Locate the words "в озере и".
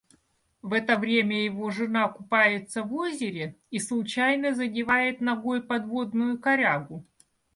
2.81-3.77